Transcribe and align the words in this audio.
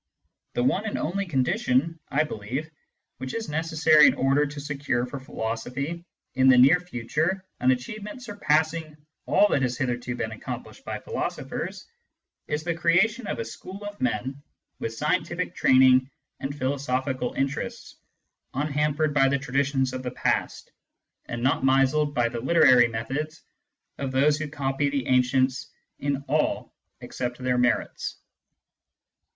The 0.53 0.63
one 0.63 0.85
and 0.87 0.97
only 0.97 1.27
condition, 1.27 1.99
I 2.09 2.23
believe, 2.23 2.71
which 3.19 3.35
is 3.35 3.49
necessary 3.49 4.07
in 4.07 4.15
order 4.15 4.47
to 4.47 4.59
secure 4.59 5.05
for 5.05 5.19
philosophy 5.19 6.03
in 6.33 6.47
the 6.47 6.57
near 6.57 6.79
future 6.79 7.45
an 7.59 7.69
achievement 7.69 8.23
surpassing 8.23 8.97
all 9.27 9.47
that 9.49 9.61
has 9.61 9.77
hitherto 9.77 10.15
been 10.15 10.31
accom 10.31 10.65
plished 10.65 10.83
by 10.85 10.97
philosophers, 10.97 11.85
is 12.47 12.63
the 12.63 12.73
creation 12.73 13.27
of 13.27 13.37
a 13.37 13.45
school 13.45 13.85
of 13.85 14.01
men 14.01 14.41
with 14.79 14.95
scientific 14.95 15.53
training 15.53 16.09
and 16.39 16.57
philosophical 16.57 17.33
interests, 17.33 17.97
unhampered 18.55 19.13
by 19.13 19.29
the 19.29 19.37
traditions 19.37 19.93
of 19.93 20.01
the 20.01 20.09
past, 20.09 20.71
and 21.27 21.43
not 21.43 21.63
misled 21.63 22.15
by 22.15 22.27
the 22.27 22.39
literary 22.39 22.87
methods 22.87 23.43
of 23.99 24.11
those 24.11 24.39
who 24.39 24.47
copy 24.49 24.89
the 24.89 25.05
ancients 25.05 25.69
in 25.99 26.23
all 26.27 26.73
except 27.01 27.37
their 27.37 27.59
merits. 27.59 28.15